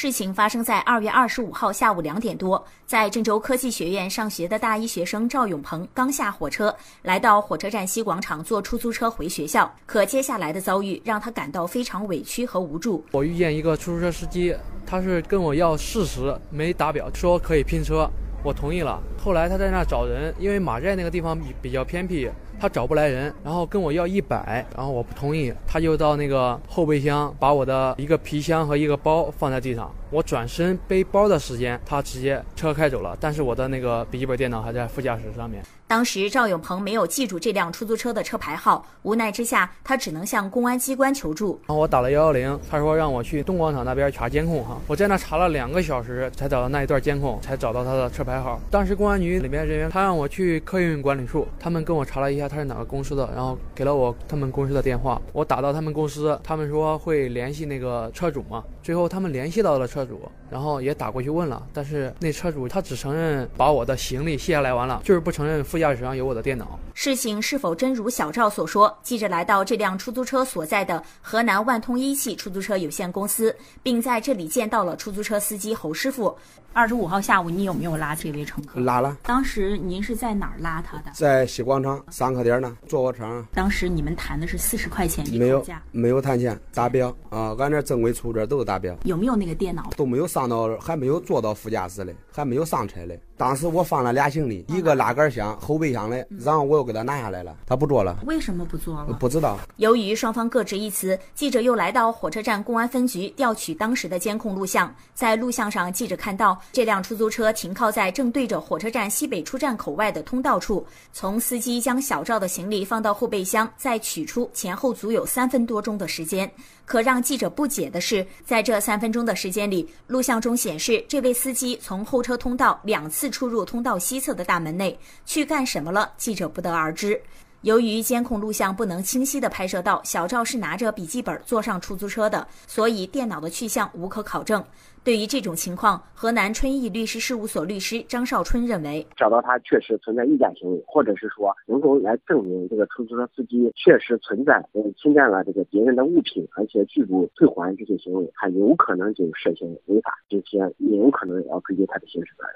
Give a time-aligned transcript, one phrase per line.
[0.00, 9.68] 事情发生在二月二十五号下午两点多，在郑州科技学院上学的大一学生赵永鹏刚下火车，来到火车站西广场坐出租车回学校。
[9.86, 13.04] 可接下来的遭遇让他感到非常委屈和无助。
[13.10, 14.54] 我遇见一个出租车司机，
[14.86, 18.08] 他是跟我要四十，没打表，说可以拼车，
[18.42, 19.00] 我同意了。
[19.22, 22.30] 后来他在那找人，因为马寨那个地方比比较偏僻。
[22.60, 29.88] 他找不来人，然后跟我要一百，然后我不同意，他就到那个后备箱把我的一个皮箱和一个包放在地上。
[30.10, 35.62] 我转身背包的时间，他直接车开走了，但是我的那个笔记本电脑还在副驾驶上面。
[35.86, 41.58] 当时赵永鹏没有记住这辆出租车的车牌号，无奈之下，他只能向公安机关求助。
[41.66, 44.76] 然后我打了幺幺零，他说让我去东广场那边查监控哈。
[44.86, 48.60] 我在那查了两个小时，才找到那一段监控，才找到他的车牌号。
[48.70, 55.20] 当时公安局里面人员他让我去客运管理处，他们跟我查了一下他是哪个公司的，然后给了我他们公司的电话。
[55.32, 58.62] 我打到他们公司，他们说会联系那个车主嘛。
[58.82, 66.78] 最后他们联系到了车主，然后也打过去问了，但是那车主他只承认把我的行李卸下来完了，就是不承认副驾驶上有我的电脑。
[66.94, 68.96] 事情是否真如小赵所说？
[69.02, 76.36] 记者来到这辆出租车所在的河南万通一汽出租车有限公司，并在这里见到了出租车司机侯师傅。
[76.74, 78.78] 二十五号下午，你有没有拉这位乘客？
[78.78, 79.16] 拉了。
[79.22, 81.10] 当时您是在哪儿拉他的？
[81.12, 83.44] 在西广场上课点呢，坐我车。
[83.52, 87.56] 当时你们谈的是四十块钱一没有，没有谈钱，达标啊！
[87.58, 88.94] 俺这正规出租车都是达标。
[89.04, 89.87] 有没有那个电脑？
[89.96, 93.20] 都没有上到，还没有坐到副驾驶嘞，还没有上车嘞。
[93.38, 98.18] 当时我放了俩行李，一个拉杆箱、后备箱的，然后我又给他拿下来了，他不坐了。
[98.26, 99.16] 为什么不坐了？
[99.20, 99.56] 不知道。
[99.76, 104.92] 由于双方各执一词，记者又来到火车站公安分局调取当时的监控录像。
[105.14, 116.50] 在录像上，记者看到这辆出租车停靠在正对着火车站西北出站口外的通道处，从司机将小赵的行李放到后备箱再取出，前后足有三分多钟的时间。
[116.84, 127.20] 可让记者不解的是，在这三分钟的时间里，录像中显示这位司机从候车通道两次出入通道西侧的大门内去干什么了，记者不得而知。
[127.62, 134.64] 由于监控录像不能清晰地拍摄到小赵是拿着笔记本坐上出租车的，所以电脑的去向无可考证。
[135.02, 144.62] 对于这种情况，河南春义律师事务所律师张少春认为，找到他确实存在意假行为，或者是说能够来证明这个出租车司机确实存在
[144.96, 152.54] 侵占了这个别人的物品，而且拒不退还这些行为，他有可能就涉嫌违法，并且也有可能要追究他的刑事责任。